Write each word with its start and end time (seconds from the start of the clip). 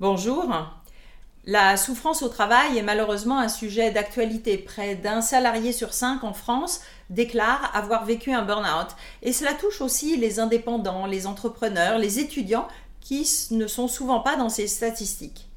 Bonjour. 0.00 0.54
La 1.44 1.76
souffrance 1.76 2.22
au 2.22 2.28
travail 2.28 2.78
est 2.78 2.82
malheureusement 2.82 3.40
un 3.40 3.48
sujet 3.48 3.90
d'actualité. 3.90 4.56
Près 4.56 4.94
d'un 4.94 5.20
salarié 5.20 5.72
sur 5.72 5.92
cinq 5.92 6.22
en 6.22 6.32
France 6.32 6.82
déclare 7.10 7.72
avoir 7.74 8.04
vécu 8.04 8.32
un 8.32 8.42
burn-out. 8.42 8.94
Et 9.22 9.32
cela 9.32 9.54
touche 9.54 9.80
aussi 9.80 10.16
les 10.16 10.38
indépendants, 10.38 11.06
les 11.06 11.26
entrepreneurs, 11.26 11.98
les 11.98 12.20
étudiants 12.20 12.68
qui 13.00 13.28
ne 13.50 13.66
sont 13.66 13.88
souvent 13.88 14.20
pas 14.20 14.36
dans 14.36 14.50
ces 14.50 14.68
statistiques. 14.68 15.47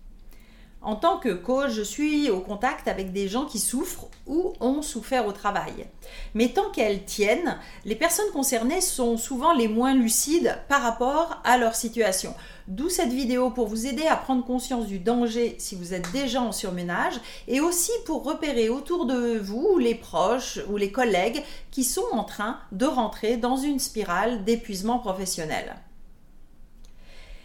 En 0.83 0.95
tant 0.95 1.19
que 1.19 1.29
coach, 1.29 1.69
je 1.73 1.83
suis 1.83 2.31
au 2.31 2.39
contact 2.39 2.87
avec 2.87 3.13
des 3.13 3.27
gens 3.27 3.45
qui 3.45 3.59
souffrent 3.59 4.07
ou 4.25 4.53
ont 4.59 4.81
souffert 4.81 5.27
au 5.27 5.31
travail. 5.31 5.85
Mais 6.33 6.47
tant 6.47 6.71
qu'elles 6.71 7.05
tiennent, 7.05 7.59
les 7.85 7.95
personnes 7.95 8.31
concernées 8.33 8.81
sont 8.81 9.15
souvent 9.15 9.53
les 9.53 9.67
moins 9.67 9.93
lucides 9.93 10.57
par 10.69 10.81
rapport 10.81 11.39
à 11.43 11.59
leur 11.59 11.75
situation. 11.75 12.33
D'où 12.67 12.89
cette 12.89 13.13
vidéo 13.13 13.51
pour 13.51 13.67
vous 13.67 13.85
aider 13.85 14.07
à 14.07 14.15
prendre 14.15 14.43
conscience 14.43 14.87
du 14.87 14.97
danger 14.97 15.55
si 15.59 15.75
vous 15.75 15.93
êtes 15.93 16.11
déjà 16.13 16.41
en 16.41 16.51
surménage 16.51 17.19
et 17.47 17.61
aussi 17.61 17.91
pour 18.07 18.23
repérer 18.23 18.69
autour 18.69 19.05
de 19.05 19.37
vous 19.37 19.77
les 19.77 19.95
proches 19.95 20.59
ou 20.67 20.77
les 20.77 20.91
collègues 20.91 21.43
qui 21.69 21.83
sont 21.83 22.07
en 22.11 22.23
train 22.23 22.57
de 22.71 22.87
rentrer 22.87 23.37
dans 23.37 23.57
une 23.57 23.79
spirale 23.79 24.43
d'épuisement 24.45 24.97
professionnel. 24.97 25.75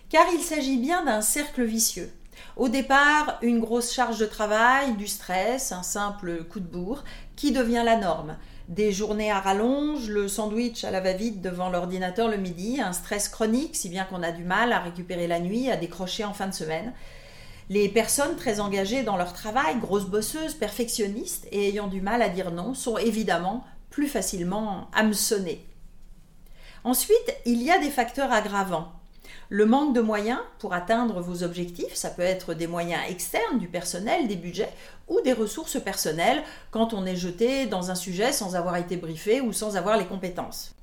Car 0.08 0.24
il 0.32 0.40
s'agit 0.40 0.78
bien 0.78 1.04
d'un 1.04 1.20
cercle 1.20 1.64
vicieux. 1.64 2.10
Au 2.56 2.68
départ, 2.68 3.38
une 3.42 3.60
grosse 3.60 3.92
charge 3.92 4.18
de 4.18 4.26
travail, 4.26 4.96
du 4.96 5.06
stress, 5.06 5.72
un 5.72 5.82
simple 5.82 6.44
coup 6.44 6.60
de 6.60 6.66
bourre, 6.66 7.04
qui 7.36 7.52
devient 7.52 7.82
la 7.84 7.96
norme. 7.96 8.36
Des 8.68 8.92
journées 8.92 9.30
à 9.30 9.40
rallonge, 9.40 10.08
le 10.08 10.26
sandwich 10.26 10.82
à 10.82 10.90
la 10.90 11.00
va-vite 11.00 11.40
devant 11.40 11.70
l'ordinateur 11.70 12.28
le 12.28 12.36
midi, 12.36 12.80
un 12.80 12.92
stress 12.92 13.28
chronique, 13.28 13.76
si 13.76 13.88
bien 13.88 14.04
qu'on 14.04 14.22
a 14.22 14.32
du 14.32 14.42
mal 14.42 14.72
à 14.72 14.80
récupérer 14.80 15.26
la 15.26 15.38
nuit, 15.38 15.70
à 15.70 15.76
décrocher 15.76 16.24
en 16.24 16.34
fin 16.34 16.48
de 16.48 16.54
semaine. 16.54 16.92
Les 17.68 17.88
personnes 17.88 18.36
très 18.36 18.60
engagées 18.60 19.02
dans 19.02 19.16
leur 19.16 19.32
travail, 19.32 19.78
grosses 19.78 20.06
bosseuses, 20.06 20.54
perfectionnistes 20.54 21.46
et 21.52 21.68
ayant 21.68 21.88
du 21.88 22.00
mal 22.00 22.22
à 22.22 22.28
dire 22.28 22.50
non, 22.50 22.74
sont 22.74 22.96
évidemment 22.96 23.64
plus 23.90 24.08
facilement 24.08 24.88
hameçonnées. 24.92 25.64
Ensuite, 26.84 27.36
il 27.44 27.62
y 27.62 27.70
a 27.70 27.78
des 27.78 27.90
facteurs 27.90 28.32
aggravants. 28.32 28.92
Le 29.48 29.64
manque 29.64 29.94
de 29.94 30.00
moyens 30.00 30.40
pour 30.58 30.74
atteindre 30.74 31.20
vos 31.20 31.44
objectifs, 31.44 31.94
ça 31.94 32.10
peut 32.10 32.22
être 32.22 32.52
des 32.52 32.66
moyens 32.66 33.02
externes, 33.08 33.58
du 33.58 33.68
personnel, 33.68 34.26
des 34.26 34.34
budgets 34.34 34.72
ou 35.06 35.20
des 35.20 35.32
ressources 35.32 35.80
personnelles 35.80 36.42
quand 36.72 36.94
on 36.94 37.06
est 37.06 37.14
jeté 37.14 37.66
dans 37.66 37.92
un 37.92 37.94
sujet 37.94 38.32
sans 38.32 38.56
avoir 38.56 38.76
été 38.76 38.96
briefé 38.96 39.40
ou 39.40 39.52
sans 39.52 39.76
avoir 39.76 39.96
les 39.96 40.06
compétences. 40.06 40.74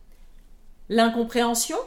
L'incompréhension, 0.88 1.78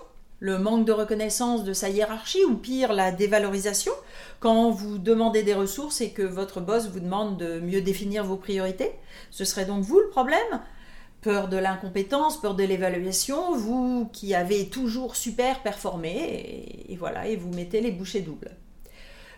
le 0.40 0.58
manque 0.58 0.84
de 0.84 0.92
reconnaissance 0.92 1.64
de 1.64 1.72
sa 1.72 1.88
hiérarchie 1.88 2.44
ou 2.44 2.56
pire 2.56 2.92
la 2.92 3.10
dévalorisation 3.10 3.92
quand 4.40 4.70
vous 4.70 4.98
demandez 4.98 5.42
des 5.42 5.54
ressources 5.54 6.02
et 6.02 6.10
que 6.10 6.22
votre 6.22 6.60
boss 6.60 6.88
vous 6.88 7.00
demande 7.00 7.38
de 7.38 7.58
mieux 7.58 7.80
définir 7.80 8.22
vos 8.24 8.36
priorités. 8.36 8.92
Ce 9.30 9.46
serait 9.46 9.64
donc 9.64 9.82
vous 9.82 9.98
le 9.98 10.10
problème? 10.10 10.60
Peur 11.20 11.48
de 11.48 11.56
l'incompétence, 11.56 12.40
peur 12.40 12.54
de 12.54 12.64
l'évaluation, 12.64 13.54
vous 13.54 14.08
qui 14.12 14.34
avez 14.34 14.68
toujours 14.68 15.16
super 15.16 15.62
performé, 15.62 16.84
et, 16.88 16.96
voilà, 16.96 17.26
et 17.26 17.36
vous 17.36 17.52
mettez 17.52 17.80
les 17.80 17.90
bouchées 17.90 18.20
doubles. 18.20 18.56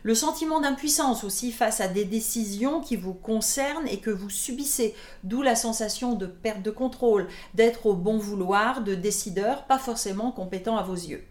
Le 0.02 0.14
sentiment 0.14 0.60
d'impuissance 0.60 1.24
aussi 1.24 1.50
face 1.50 1.80
à 1.80 1.88
des 1.88 2.04
décisions 2.04 2.80
qui 2.80 2.96
vous 2.96 3.14
concernent 3.14 3.88
et 3.88 3.98
que 3.98 4.10
vous 4.10 4.30
subissez, 4.30 4.94
d'où 5.24 5.42
la 5.42 5.56
sensation 5.56 6.14
de 6.14 6.26
perte 6.26 6.62
de 6.62 6.70
contrôle, 6.70 7.26
d'être 7.54 7.86
au 7.86 7.94
bon 7.94 8.16
vouloir 8.16 8.82
de 8.82 8.94
décideurs 8.94 9.64
pas 9.64 9.78
forcément 9.78 10.30
compétents 10.30 10.76
à 10.76 10.82
vos 10.82 10.94
yeux. 10.94 11.24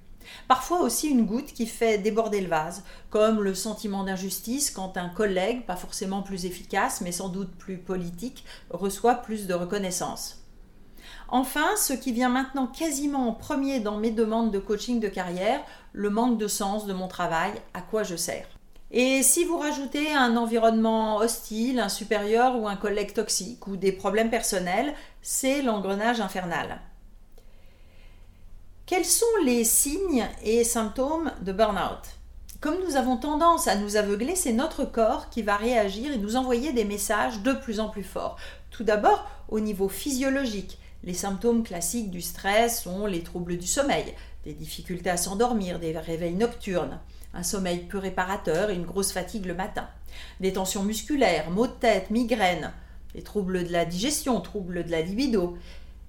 Parfois 0.48 0.82
aussi 0.82 1.08
une 1.08 1.26
goutte 1.26 1.54
qui 1.54 1.66
fait 1.66 1.98
déborder 1.98 2.42
le 2.42 2.48
vase, 2.48 2.84
comme 3.10 3.42
le 3.42 3.56
sentiment 3.56 4.04
d'injustice 4.04 4.72
quand 4.72 4.98
un 4.98 5.10
collègue, 5.10 5.66
pas 5.66 5.76
forcément 5.76 6.22
plus 6.22 6.46
efficace 6.46 7.02
mais 7.02 7.12
sans 7.12 7.30
doute 7.30 7.56
plus 7.58 7.78
politique, 7.78 8.46
reçoit 8.70 9.16
plus 9.16 9.48
de 9.48 9.54
reconnaissance. 9.54 10.44
Enfin, 11.30 11.76
ce 11.78 11.94
qui 11.94 12.12
vient 12.12 12.30
maintenant 12.30 12.68
quasiment 12.68 13.28
en 13.28 13.34
premier 13.34 13.80
dans 13.80 13.98
mes 13.98 14.12
demandes 14.12 14.52
de 14.52 14.60
coaching 14.60 15.00
de 15.00 15.10
carrière, 15.10 15.62
le 15.92 16.10
manque 16.10 16.38
de 16.38 16.48
sens 16.48 16.86
de 16.86 16.94
mon 16.94 17.08
travail, 17.08 17.52
à 17.74 17.82
quoi 17.82 18.04
je 18.04 18.16
sers. 18.16 18.48
Et 18.92 19.22
si 19.22 19.44
vous 19.44 19.58
rajoutez 19.58 20.14
un 20.14 20.38
environnement 20.38 21.18
hostile, 21.18 21.80
un 21.80 21.90
supérieur 21.90 22.58
ou 22.58 22.70
un 22.70 22.78
collègue 22.78 23.14
toxique 23.14 23.68
ou 23.68 23.76
des 23.76 23.92
problèmes 23.92 24.30
personnels, 24.30 24.94
c'est 25.22 25.62
l'engrenage 25.62 26.22
infernal. 26.22 26.80
Quels 28.88 29.04
sont 29.04 29.26
les 29.44 29.66
signes 29.66 30.26
et 30.46 30.64
symptômes 30.64 31.34
de 31.42 31.52
burn-out? 31.52 32.00
Comme 32.62 32.78
nous 32.88 32.96
avons 32.96 33.18
tendance 33.18 33.68
à 33.68 33.76
nous 33.76 33.98
aveugler, 33.98 34.38
c'est 34.38 34.54
notre 34.54 34.86
corps 34.86 35.30
qui 35.30 35.42
va 35.42 35.58
réagir 35.58 36.14
et 36.14 36.18
nous 36.18 36.38
envoyer 36.38 36.72
des 36.72 36.86
messages 36.86 37.42
de 37.42 37.52
plus 37.52 37.82
en 37.82 37.90
plus 37.90 38.06
forts. 38.06 38.38
Tout 38.72 38.86
d'abord 38.86 39.30
au 39.50 39.60
niveau 39.60 39.90
physiologique. 39.90 40.80
Les 41.04 41.14
symptômes 41.14 41.64
classiques 41.64 42.12
du 42.12 42.22
stress 42.22 42.82
sont 42.84 43.08
les 43.08 43.24
troubles 43.24 43.58
du 43.58 43.68
sommeil, 43.68 44.14
des 44.46 44.54
difficultés 44.54 45.10
à 45.10 45.18
s'endormir, 45.18 45.80
des 45.80 45.92
réveils 45.98 46.36
nocturnes, 46.36 47.02
un 47.34 47.44
sommeil 47.44 47.80
peu 47.80 47.98
réparateur 47.98 48.70
une 48.70 48.86
grosse 48.86 49.12
fatigue 49.12 49.48
le 49.48 49.54
matin, 49.54 49.90
des 50.40 50.54
tensions 50.54 50.84
musculaires, 50.84 51.52
maux 51.52 51.68
de 51.68 51.74
tête, 51.74 52.10
migraines, 52.10 52.72
des 53.14 53.22
troubles 53.22 53.68
de 53.68 53.74
la 53.74 53.84
digestion, 53.84 54.40
troubles 54.40 54.86
de 54.86 54.92
la 54.92 55.02
libido. 55.02 55.58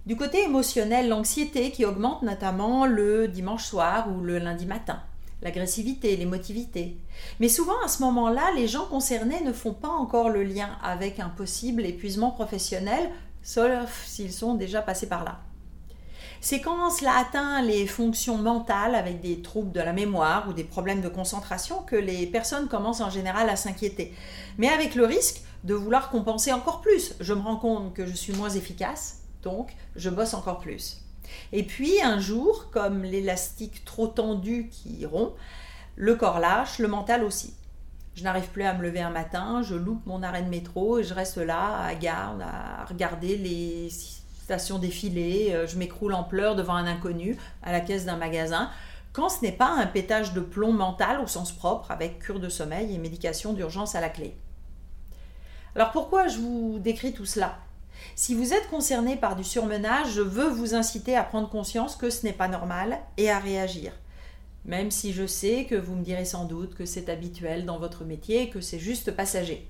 Du 0.09 0.17
côté 0.17 0.43
émotionnel, 0.43 1.11
l'anxiété 1.11 1.71
qui 1.71 1.85
augmente 1.85 2.23
notamment 2.23 2.87
le 2.87 3.29
dimanche 3.29 3.67
soir 3.67 4.09
ou 4.11 4.23
le 4.23 4.39
lundi 4.39 4.65
matin 4.65 5.03
l'agressivité, 5.43 6.17
l'émotivité. 6.17 6.97
Mais 7.41 7.51
souvent, 7.51 7.79
à 7.85 7.89
ce 7.89 8.03
moment-là, 8.05 8.51
les 8.57 8.69
gens 8.69 8.87
concernés 8.87 9.43
ne 9.43 9.53
font 9.53 9.75
pas 9.75 9.91
encore 9.91 10.31
le 10.31 10.45
lien 10.45 10.79
avec 10.83 11.21
un 11.21 11.29
possible 11.29 11.85
épuisement 11.85 12.31
professionnel 12.31 13.11
sauf 13.43 14.05
s'ils 14.07 14.33
sont 14.33 14.55
déjà 14.55 14.81
passés 14.81 15.11
par 15.11 15.25
là. 15.25 15.41
C'est 16.41 16.63
quand 16.63 16.89
cela 16.89 17.13
atteint 17.19 17.61
les 17.61 17.87
fonctions 17.87 18.39
mentales 18.39 18.95
avec 18.95 19.21
des 19.21 19.43
troubles 19.43 19.73
de 19.73 19.81
la 19.81 19.93
mémoire 19.93 20.49
ou 20.49 20.55
des 20.55 20.65
problèmes 20.65 21.03
de 21.03 21.09
concentration 21.11 21.83
que 21.83 21.97
les 21.97 22.27
personnes 22.27 22.69
commencent 22.69 23.03
en 23.03 23.11
général 23.11 23.51
à 23.51 23.57
s'inquiéter. 23.57 24.15
Mais 24.57 24.71
avec 24.71 24.95
le 24.95 25.05
risque 25.05 25.43
de 25.65 25.75
vouloir 25.75 26.09
compenser 26.09 26.51
encore 26.51 26.81
plus. 26.81 27.15
Je 27.21 27.35
me 27.35 27.43
rends 27.43 27.57
compte 27.57 27.93
que 27.93 28.07
je 28.07 28.15
suis 28.15 28.33
moins 28.33 28.49
efficace, 28.49 29.19
donc 29.43 29.75
je 29.97 30.11
bosse 30.11 30.35
encore 30.35 30.59
plus. 30.59 31.03
Et 31.53 31.63
puis 31.63 32.01
un 32.03 32.19
jour, 32.19 32.71
comme 32.71 33.03
l'élastique 33.03 33.85
trop 33.85 34.07
tendu 34.07 34.69
qui 34.71 35.05
rompt, 35.07 35.35
le 35.97 36.15
corps 36.15 36.39
lâche, 36.39 36.79
le 36.79 36.89
mental 36.89 37.25
aussi. 37.25 37.55
Je 38.15 38.25
n'arrive 38.25 38.49
plus 38.49 38.65
à 38.65 38.75
me 38.75 38.83
lever 38.83 39.01
un 39.01 39.11
matin, 39.11 39.63
je 39.63 39.75
loupe 39.75 40.05
mon 40.07 40.23
arrêt 40.23 40.43
de 40.43 40.49
métro 40.49 40.99
et 40.99 41.05
je 41.05 41.15
reste 41.15 41.37
là 41.37 41.79
à 41.83 41.95
garde 41.95 42.43
à 42.43 42.85
regarder 42.85 43.37
les 43.37 43.91
stations 43.91 44.79
défiler, 44.79 45.51
euh, 45.53 45.67
je 45.67 45.77
m'écroule 45.77 46.15
en 46.15 46.25
pleurs 46.25 46.57
devant 46.57 46.75
un 46.75 46.87
inconnu 46.87 47.37
à 47.63 47.71
la 47.71 47.81
caisse 47.81 48.07
d'un 48.07 48.17
magasin, 48.17 48.71
quand 49.13 49.29
ce 49.29 49.43
n'est 49.43 49.53
pas 49.53 49.71
un 49.71 49.87
pétage 49.87 50.33
de 50.33 50.41
plomb 50.41 50.73
mental 50.73 51.21
au 51.21 51.27
sens 51.27 51.53
propre 51.53 51.91
avec 51.91 52.19
cure 52.19 52.41
de 52.41 52.49
sommeil 52.49 52.95
et 52.95 52.99
médication 52.99 53.53
d'urgence 53.53 53.95
à 53.95 54.01
la 54.01 54.09
clé. 54.09 54.35
Alors 55.75 55.93
pourquoi 55.93 56.29
je 56.29 56.39
vous 56.39 56.79
décris 56.79 57.13
tout 57.13 57.27
cela? 57.27 57.59
Si 58.15 58.35
vous 58.35 58.53
êtes 58.53 58.69
concerné 58.69 59.17
par 59.17 59.37
du 59.37 59.45
surmenage, 59.45 60.13
je 60.13 60.23
veux 60.23 60.49
vous 60.49 60.75
inciter 60.75 61.17
à 61.17 61.25
prendre 61.25 61.49
conscience 61.49 61.97
que 61.97 62.11
ce 62.11 62.25
n'est 62.25 62.33
pas 62.33 62.49
normal 62.49 62.99
et 63.17 63.31
à 63.31 63.39
réagir 63.39 63.93
même 64.69 64.91
si 64.91 65.13
je 65.13 65.27
sais 65.27 65.65
que 65.65 65.75
vous 65.75 65.95
me 65.95 66.05
direz 66.05 66.27
sans 66.27 66.45
doute 66.45 66.75
que 66.75 66.85
c'est 66.85 67.09
habituel 67.09 67.65
dans 67.65 67.79
votre 67.79 68.05
métier 68.05 68.51
que 68.51 68.61
c'est 68.61 68.79
juste 68.79 69.11
passager. 69.11 69.67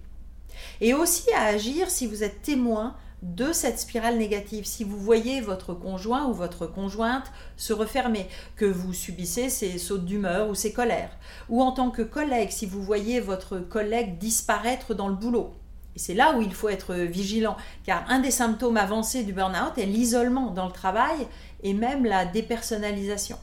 Et 0.81 0.93
aussi 0.93 1.33
à 1.33 1.45
agir 1.45 1.89
si 1.89 2.07
vous 2.07 2.25
êtes 2.25 2.43
témoin 2.43 2.97
de 3.23 3.53
cette 3.53 3.79
spirale 3.79 4.19
négative, 4.19 4.65
si 4.65 4.85
vous 4.85 4.99
voyez 4.99 5.41
votre 5.41 5.73
conjoint 5.73 6.27
ou 6.27 6.35
votre 6.35 6.67
conjointe 6.67 7.31
se 7.57 7.73
refermer, 7.73 8.29
que 8.57 8.65
vous 8.65 8.93
subissez 8.93 9.51
ces 9.51 9.79
sautes 9.79 10.05
d'humeur 10.05 10.49
ou 10.49 10.55
ces 10.55 10.73
colères, 10.73 11.17
ou 11.49 11.63
en 11.63 11.73
tant 11.73 11.91
que 11.91 12.03
collègue, 12.03 12.51
si 12.51 12.67
vous 12.67 12.83
voyez 12.83 13.21
votre 13.21 13.59
collègue 13.59 14.19
disparaître 14.19 14.95
dans 14.95 15.09
le 15.09 15.17
boulot. 15.17 15.53
C'est 15.99 16.15
là 16.15 16.37
où 16.37 16.43
il 16.43 16.55
faut 16.55 16.69
être 16.69 16.95
vigilant, 16.95 17.57
car 17.85 18.05
un 18.09 18.21
des 18.21 18.31
symptômes 18.31 18.77
avancés 18.77 19.25
du 19.25 19.33
burn-out 19.33 19.77
est 19.77 19.87
l'isolement 19.87 20.51
dans 20.51 20.67
le 20.67 20.73
travail 20.73 21.27
et 21.63 21.75
même 21.75 22.05
la 22.05 22.25
dépersonnalisation. 22.25 23.39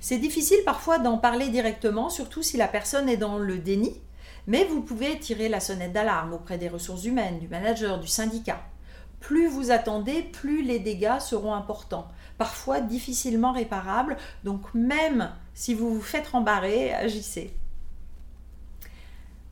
C'est 0.00 0.18
difficile 0.18 0.58
parfois 0.64 0.98
d'en 0.98 1.18
parler 1.18 1.48
directement, 1.48 2.10
surtout 2.10 2.42
si 2.42 2.56
la 2.56 2.68
personne 2.68 3.08
est 3.08 3.16
dans 3.16 3.38
le 3.38 3.58
déni, 3.58 4.00
mais 4.46 4.64
vous 4.64 4.82
pouvez 4.82 5.18
tirer 5.18 5.48
la 5.48 5.60
sonnette 5.60 5.92
d'alarme 5.92 6.34
auprès 6.34 6.58
des 6.58 6.68
ressources 6.68 7.04
humaines, 7.04 7.38
du 7.38 7.48
manager, 7.48 7.98
du 7.98 8.06
syndicat. 8.06 8.60
Plus 9.20 9.48
vous 9.48 9.70
attendez, 9.70 10.22
plus 10.22 10.62
les 10.62 10.78
dégâts 10.78 11.18
seront 11.18 11.54
importants, 11.54 12.06
parfois 12.38 12.80
difficilement 12.80 13.52
réparables, 13.52 14.16
donc 14.44 14.62
même 14.74 15.32
si 15.54 15.74
vous 15.74 15.92
vous 15.92 16.02
faites 16.02 16.28
rembarrer, 16.28 16.92
agissez. 16.92 17.56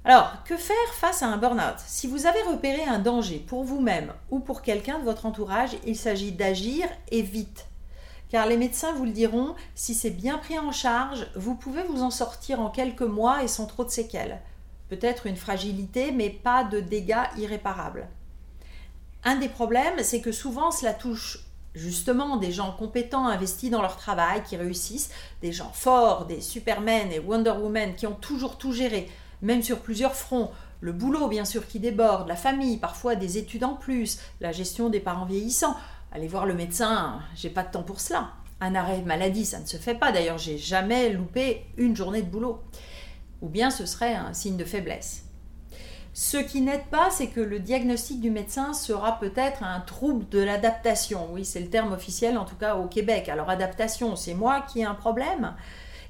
Alors, 0.04 0.44
que 0.44 0.56
faire 0.56 0.76
face 0.92 1.22
à 1.22 1.28
un 1.28 1.38
burn-out? 1.38 1.76
Si 1.86 2.06
vous 2.06 2.26
avez 2.26 2.42
repéré 2.42 2.84
un 2.84 2.98
danger 2.98 3.38
pour 3.38 3.64
vous-même 3.64 4.12
ou 4.30 4.38
pour 4.38 4.60
quelqu'un 4.62 4.98
de 4.98 5.04
votre 5.04 5.24
entourage, 5.24 5.76
il 5.86 5.96
s'agit 5.96 6.32
d'agir 6.32 6.86
et 7.10 7.22
vite 7.22 7.66
car 8.34 8.46
les 8.46 8.56
médecins 8.56 8.92
vous 8.94 9.04
le 9.04 9.12
diront, 9.12 9.54
si 9.76 9.94
c'est 9.94 10.10
bien 10.10 10.38
pris 10.38 10.58
en 10.58 10.72
charge, 10.72 11.28
vous 11.36 11.54
pouvez 11.54 11.84
vous 11.84 12.02
en 12.02 12.10
sortir 12.10 12.58
en 12.60 12.68
quelques 12.68 13.02
mois 13.02 13.44
et 13.44 13.46
sans 13.46 13.66
trop 13.66 13.84
de 13.84 13.90
séquelles. 13.90 14.40
Peut-être 14.88 15.28
une 15.28 15.36
fragilité, 15.36 16.10
mais 16.10 16.30
pas 16.30 16.64
de 16.64 16.80
dégâts 16.80 17.28
irréparables. 17.38 18.08
Un 19.22 19.36
des 19.36 19.48
problèmes, 19.48 20.02
c'est 20.02 20.20
que 20.20 20.32
souvent 20.32 20.72
cela 20.72 20.92
touche 20.92 21.44
justement 21.76 22.36
des 22.36 22.50
gens 22.50 22.72
compétents, 22.72 23.28
investis 23.28 23.70
dans 23.70 23.82
leur 23.82 23.96
travail, 23.96 24.42
qui 24.42 24.56
réussissent, 24.56 25.10
des 25.40 25.52
gens 25.52 25.70
forts, 25.72 26.26
des 26.26 26.40
Supermen 26.40 27.12
et 27.12 27.20
Wonder 27.20 27.52
Woman 27.52 27.94
qui 27.94 28.08
ont 28.08 28.16
toujours 28.16 28.58
tout 28.58 28.72
géré, 28.72 29.08
même 29.44 29.62
sur 29.62 29.80
plusieurs 29.80 30.14
fronts, 30.14 30.50
le 30.80 30.92
boulot 30.92 31.28
bien 31.28 31.44
sûr 31.44 31.66
qui 31.66 31.80
déborde, 31.80 32.28
la 32.28 32.36
famille, 32.36 32.76
parfois 32.76 33.14
des 33.14 33.38
études 33.38 33.64
en 33.64 33.74
plus, 33.74 34.18
la 34.40 34.52
gestion 34.52 34.90
des 34.90 35.00
parents 35.00 35.24
vieillissants. 35.24 35.76
Allez 36.12 36.28
voir 36.28 36.46
le 36.46 36.54
médecin, 36.54 37.20
j'ai 37.34 37.50
pas 37.50 37.62
de 37.62 37.70
temps 37.70 37.82
pour 37.82 38.00
cela. 38.00 38.30
Un 38.60 38.74
arrêt 38.74 39.02
maladie, 39.02 39.44
ça 39.44 39.60
ne 39.60 39.66
se 39.66 39.76
fait 39.76 39.94
pas. 39.94 40.12
D'ailleurs, 40.12 40.38
j'ai 40.38 40.58
jamais 40.58 41.10
loupé 41.10 41.64
une 41.76 41.96
journée 41.96 42.22
de 42.22 42.30
boulot. 42.30 42.62
Ou 43.42 43.48
bien 43.48 43.70
ce 43.70 43.84
serait 43.84 44.14
un 44.14 44.32
signe 44.32 44.56
de 44.56 44.64
faiblesse. 44.64 45.24
Ce 46.12 46.36
qui 46.36 46.60
n'aide 46.60 46.84
pas, 46.92 47.10
c'est 47.10 47.26
que 47.26 47.40
le 47.40 47.58
diagnostic 47.58 48.20
du 48.20 48.30
médecin 48.30 48.72
sera 48.72 49.18
peut-être 49.18 49.64
un 49.64 49.80
trouble 49.80 50.28
de 50.28 50.38
l'adaptation. 50.38 51.28
Oui, 51.32 51.44
c'est 51.44 51.60
le 51.60 51.68
terme 51.68 51.92
officiel 51.92 52.38
en 52.38 52.44
tout 52.44 52.54
cas 52.54 52.76
au 52.76 52.86
Québec. 52.86 53.28
Alors 53.28 53.50
adaptation, 53.50 54.14
c'est 54.14 54.34
moi 54.34 54.60
qui 54.60 54.80
ai 54.80 54.84
un 54.84 54.94
problème? 54.94 55.54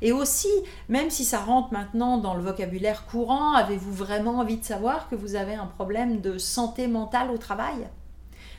Et 0.04 0.12
aussi, 0.12 0.50
même 0.90 1.08
si 1.08 1.24
ça 1.24 1.40
rentre 1.40 1.72
maintenant 1.72 2.18
dans 2.18 2.34
le 2.34 2.42
vocabulaire 2.42 3.06
courant, 3.06 3.54
avez-vous 3.54 3.94
vraiment 3.94 4.38
envie 4.38 4.58
de 4.58 4.64
savoir 4.64 5.08
que 5.08 5.14
vous 5.14 5.34
avez 5.34 5.54
un 5.54 5.64
problème 5.64 6.20
de 6.20 6.36
santé 6.36 6.88
mentale 6.88 7.30
au 7.30 7.38
travail? 7.38 7.88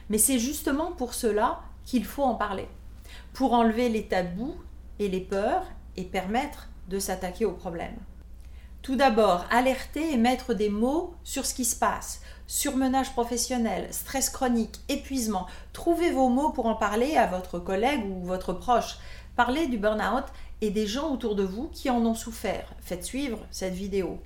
Mais 0.09 0.17
c'est 0.17 0.39
justement 0.39 0.91
pour 0.91 1.13
cela 1.13 1.59
qu'il 1.85 2.03
faut 2.03 2.23
en 2.23 2.33
parler. 2.33 2.67
Pour 3.33 3.53
enlever 3.53 3.89
les 3.89 4.07
tabous 4.07 4.55
et 4.97 5.07
les 5.07 5.19
peurs 5.19 5.65
et 5.95 6.03
permettre 6.03 6.67
de 6.89 6.97
s'attaquer 6.97 7.45
au 7.45 7.51
problème. 7.51 7.95
Tout 8.81 8.95
d'abord, 8.95 9.45
alerter 9.51 10.13
et 10.13 10.17
mettre 10.17 10.55
des 10.55 10.69
mots 10.69 11.13
sur 11.23 11.45
ce 11.45 11.53
qui 11.53 11.65
se 11.65 11.75
passe. 11.75 12.21
Surmenage 12.47 13.13
professionnel, 13.13 13.87
stress 13.91 14.31
chronique, 14.31 14.79
épuisement. 14.89 15.45
Trouvez 15.73 16.09
vos 16.09 16.29
mots 16.29 16.49
pour 16.49 16.65
en 16.65 16.75
parler 16.75 17.17
à 17.17 17.27
votre 17.27 17.59
collègue 17.59 18.03
ou 18.03 18.25
votre 18.25 18.53
proche. 18.53 18.97
Parlez 19.35 19.67
du 19.67 19.77
burn-out 19.77 20.23
et 20.61 20.71
des 20.71 20.87
gens 20.87 21.11
autour 21.11 21.35
de 21.35 21.43
vous 21.43 21.69
qui 21.69 21.89
en 21.89 22.05
ont 22.05 22.15
souffert. 22.15 22.73
Faites 22.81 23.03
suivre 23.03 23.39
cette 23.51 23.73
vidéo. 23.73 24.19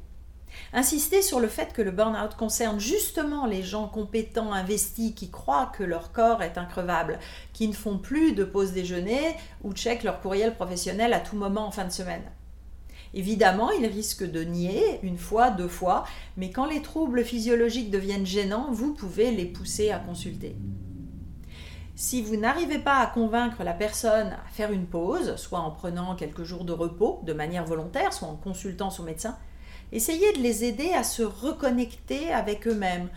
Insistez 0.73 1.21
sur 1.21 1.39
le 1.39 1.47
fait 1.47 1.73
que 1.73 1.81
le 1.81 1.91
burn-out 1.91 2.35
concerne 2.35 2.79
justement 2.79 3.45
les 3.45 3.63
gens 3.63 3.87
compétents, 3.87 4.51
investis, 4.51 5.13
qui 5.13 5.29
croient 5.29 5.71
que 5.77 5.83
leur 5.83 6.11
corps 6.11 6.41
est 6.41 6.57
increvable, 6.57 7.19
qui 7.53 7.67
ne 7.67 7.73
font 7.73 7.97
plus 7.97 8.33
de 8.33 8.43
pause 8.43 8.71
déjeuner 8.71 9.35
ou 9.63 9.73
checkent 9.73 10.03
leur 10.03 10.21
courriel 10.21 10.55
professionnel 10.55 11.13
à 11.13 11.19
tout 11.19 11.35
moment 11.35 11.67
en 11.67 11.71
fin 11.71 11.85
de 11.85 11.91
semaine. 11.91 12.23
Évidemment, 13.13 13.71
il 13.71 13.85
risque 13.87 14.23
de 14.23 14.43
nier 14.43 14.99
une 15.01 15.17
fois, 15.17 15.49
deux 15.49 15.67
fois, 15.67 16.05
mais 16.37 16.51
quand 16.51 16.67
les 16.67 16.81
troubles 16.81 17.23
physiologiques 17.23 17.89
deviennent 17.89 18.25
gênants, 18.25 18.71
vous 18.71 18.93
pouvez 18.93 19.31
les 19.31 19.45
pousser 19.45 19.89
à 19.89 19.97
consulter. 19.97 20.55
Si 22.01 22.21
vous 22.21 22.37
n'arrivez 22.37 22.79
pas 22.79 22.99
à 22.99 23.07
convaincre 23.07 23.61
la 23.65 23.73
personne 23.73 24.27
à 24.27 24.49
faire 24.53 24.71
une 24.71 24.85
pause, 24.85 25.35
soit 25.35 25.59
en 25.59 25.69
prenant 25.69 26.15
quelques 26.15 26.45
jours 26.45 26.63
de 26.63 26.71
repos 26.71 27.19
de 27.25 27.33
manière 27.33 27.65
volontaire, 27.65 28.13
soit 28.13 28.29
en 28.29 28.37
consultant 28.37 28.89
son 28.89 29.03
médecin, 29.03 29.37
essayez 29.91 30.31
de 30.31 30.37
les 30.37 30.63
aider 30.63 30.93
à 30.93 31.03
se 31.03 31.23
reconnecter 31.23 32.31
avec 32.31 32.69
eux-mêmes, 32.69 33.09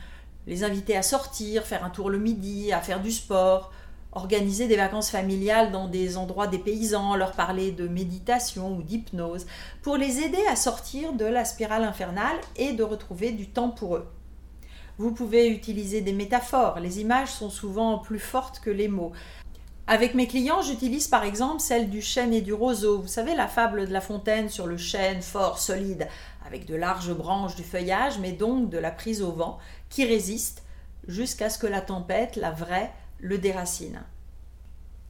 les 0.48 0.64
inviter 0.64 0.96
à 0.96 1.04
sortir, 1.04 1.62
faire 1.62 1.84
un 1.84 1.90
tour 1.90 2.10
le 2.10 2.18
midi, 2.18 2.72
à 2.72 2.80
faire 2.80 3.00
du 3.00 3.12
sport, 3.12 3.70
organiser 4.10 4.66
des 4.66 4.76
vacances 4.76 5.10
familiales 5.10 5.70
dans 5.70 5.86
des 5.86 6.16
endroits 6.16 6.48
des 6.48 6.58
paysans, 6.58 7.14
leur 7.14 7.34
parler 7.34 7.70
de 7.70 7.86
méditation 7.86 8.76
ou 8.76 8.82
d'hypnose, 8.82 9.46
pour 9.82 9.96
les 9.96 10.22
aider 10.22 10.44
à 10.50 10.56
sortir 10.56 11.12
de 11.12 11.24
la 11.24 11.44
spirale 11.44 11.84
infernale 11.84 12.36
et 12.56 12.72
de 12.72 12.82
retrouver 12.82 13.30
du 13.30 13.48
temps 13.48 13.70
pour 13.70 13.94
eux. 13.94 14.08
Vous 14.98 15.12
pouvez 15.12 15.48
utiliser 15.48 16.00
des 16.00 16.12
métaphores, 16.12 16.78
les 16.80 17.00
images 17.00 17.30
sont 17.30 17.50
souvent 17.50 17.98
plus 17.98 18.18
fortes 18.18 18.60
que 18.60 18.70
les 18.70 18.88
mots. 18.88 19.12
Avec 19.86 20.14
mes 20.14 20.28
clients, 20.28 20.62
j'utilise 20.62 21.08
par 21.08 21.24
exemple 21.24 21.60
celle 21.60 21.90
du 21.90 22.02
chêne 22.02 22.32
et 22.32 22.40
du 22.40 22.52
roseau. 22.52 23.00
Vous 23.00 23.08
savez 23.08 23.34
la 23.34 23.48
fable 23.48 23.86
de 23.86 23.92
La 23.92 24.00
Fontaine 24.00 24.48
sur 24.48 24.66
le 24.66 24.76
chêne 24.76 25.22
fort, 25.22 25.58
solide, 25.58 26.08
avec 26.46 26.66
de 26.66 26.76
larges 26.76 27.12
branches 27.12 27.56
du 27.56 27.64
feuillage, 27.64 28.18
mais 28.20 28.32
donc 28.32 28.70
de 28.70 28.78
la 28.78 28.90
prise 28.90 29.22
au 29.22 29.32
vent, 29.32 29.58
qui 29.88 30.04
résiste 30.04 30.62
jusqu'à 31.08 31.50
ce 31.50 31.58
que 31.58 31.66
la 31.66 31.80
tempête, 31.80 32.36
la 32.36 32.52
vraie, 32.52 32.92
le 33.18 33.38
déracine. 33.38 34.02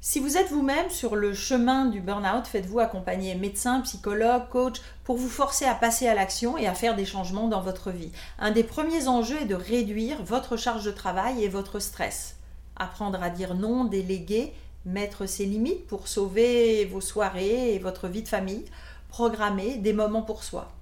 Si 0.04 0.18
vous 0.18 0.36
êtes 0.36 0.50
vous-même 0.50 0.90
sur 0.90 1.14
le 1.14 1.32
chemin 1.32 1.84
du 1.84 2.00
burn-out, 2.00 2.48
faites-vous 2.48 2.80
accompagner 2.80 3.36
médecin, 3.36 3.82
psychologue, 3.82 4.48
coach 4.50 4.80
pour 5.04 5.16
vous 5.16 5.28
forcer 5.28 5.64
à 5.64 5.76
passer 5.76 6.08
à 6.08 6.14
l'action 6.16 6.58
et 6.58 6.66
à 6.66 6.74
faire 6.74 6.96
des 6.96 7.04
changements 7.04 7.46
dans 7.46 7.60
votre 7.60 7.92
vie. 7.92 8.10
Un 8.40 8.50
des 8.50 8.64
premiers 8.64 9.06
enjeux 9.06 9.40
est 9.42 9.46
de 9.46 9.54
réduire 9.54 10.20
votre 10.24 10.56
charge 10.56 10.84
de 10.84 10.90
travail 10.90 11.44
et 11.44 11.48
votre 11.48 11.78
stress. 11.78 12.34
Apprendre 12.74 13.22
à 13.22 13.30
dire 13.30 13.54
non, 13.54 13.84
déléguer, 13.84 14.52
mettre 14.86 15.26
ses 15.26 15.44
limites 15.44 15.86
pour 15.86 16.08
sauver 16.08 16.84
vos 16.86 17.00
soirées 17.00 17.72
et 17.72 17.78
votre 17.78 18.08
vie 18.08 18.24
de 18.24 18.28
famille, 18.28 18.64
programmer 19.08 19.76
des 19.76 19.92
moments 19.92 20.22
pour 20.22 20.42
soi. 20.42 20.72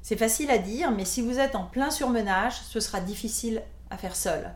C'est 0.00 0.16
facile 0.16 0.52
à 0.52 0.58
dire, 0.58 0.92
mais 0.92 1.04
si 1.04 1.22
vous 1.22 1.40
êtes 1.40 1.56
en 1.56 1.64
plein 1.64 1.90
surmenage, 1.90 2.54
ce 2.68 2.78
sera 2.78 3.00
difficile 3.00 3.62
à 3.90 3.96
faire 3.96 4.14
seul. 4.14 4.52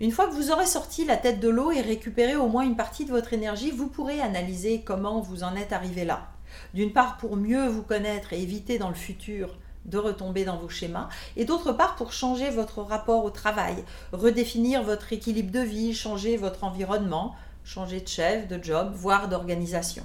Une 0.00 0.12
fois 0.12 0.28
que 0.28 0.32
vous 0.32 0.50
aurez 0.50 0.64
sorti 0.64 1.04
la 1.04 1.18
tête 1.18 1.40
de 1.40 1.48
l'eau 1.50 1.72
et 1.72 1.82
récupéré 1.82 2.34
au 2.34 2.48
moins 2.48 2.62
une 2.62 2.76
partie 2.76 3.04
de 3.04 3.10
votre 3.10 3.34
énergie, 3.34 3.70
vous 3.70 3.88
pourrez 3.88 4.22
analyser 4.22 4.80
comment 4.80 5.20
vous 5.20 5.44
en 5.44 5.54
êtes 5.56 5.74
arrivé 5.74 6.06
là. 6.06 6.28
D'une 6.72 6.94
part 6.94 7.18
pour 7.18 7.36
mieux 7.36 7.68
vous 7.68 7.82
connaître 7.82 8.32
et 8.32 8.40
éviter 8.40 8.78
dans 8.78 8.88
le 8.88 8.94
futur 8.94 9.58
de 9.84 9.98
retomber 9.98 10.46
dans 10.46 10.56
vos 10.56 10.70
schémas, 10.70 11.10
et 11.36 11.44
d'autre 11.44 11.72
part 11.72 11.96
pour 11.96 12.14
changer 12.14 12.48
votre 12.48 12.80
rapport 12.80 13.24
au 13.24 13.30
travail, 13.30 13.84
redéfinir 14.12 14.82
votre 14.82 15.12
équilibre 15.12 15.52
de 15.52 15.60
vie, 15.60 15.94
changer 15.94 16.38
votre 16.38 16.64
environnement, 16.64 17.34
changer 17.62 18.00
de 18.00 18.08
chef, 18.08 18.48
de 18.48 18.62
job, 18.62 18.92
voire 18.94 19.28
d'organisation. 19.28 20.04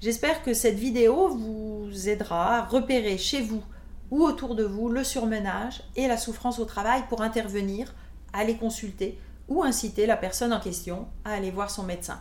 J'espère 0.00 0.42
que 0.42 0.54
cette 0.54 0.78
vidéo 0.78 1.28
vous 1.28 2.08
aidera 2.08 2.56
à 2.56 2.64
repérer 2.64 3.16
chez 3.16 3.42
vous 3.42 3.62
ou 4.10 4.24
autour 4.24 4.56
de 4.56 4.64
vous 4.64 4.88
le 4.88 5.04
surmenage 5.04 5.84
et 5.94 6.08
la 6.08 6.16
souffrance 6.16 6.58
au 6.58 6.64
travail 6.64 7.04
pour 7.08 7.22
intervenir 7.22 7.94
aller 8.32 8.56
consulter 8.56 9.18
ou 9.48 9.62
inciter 9.62 10.06
la 10.06 10.16
personne 10.16 10.52
en 10.52 10.60
question 10.60 11.06
à 11.24 11.32
aller 11.32 11.50
voir 11.50 11.70
son 11.70 11.82
médecin. 11.82 12.20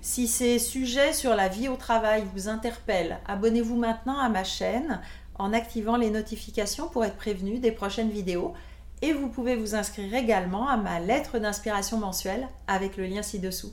Si 0.00 0.28
ces 0.28 0.58
sujets 0.58 1.12
sur 1.12 1.34
la 1.34 1.48
vie 1.48 1.68
au 1.68 1.76
travail 1.76 2.24
vous 2.34 2.48
interpellent, 2.48 3.18
abonnez-vous 3.26 3.76
maintenant 3.76 4.18
à 4.18 4.28
ma 4.28 4.44
chaîne 4.44 5.00
en 5.34 5.52
activant 5.52 5.96
les 5.96 6.10
notifications 6.10 6.88
pour 6.88 7.04
être 7.04 7.16
prévenu 7.16 7.58
des 7.58 7.72
prochaines 7.72 8.10
vidéos 8.10 8.54
et 9.02 9.12
vous 9.12 9.28
pouvez 9.28 9.56
vous 9.56 9.74
inscrire 9.74 10.14
également 10.14 10.68
à 10.68 10.76
ma 10.76 11.00
lettre 11.00 11.38
d'inspiration 11.38 11.98
mensuelle 11.98 12.48
avec 12.66 12.96
le 12.96 13.06
lien 13.06 13.22
ci-dessous. 13.22 13.72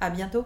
À 0.00 0.10
bientôt! 0.10 0.44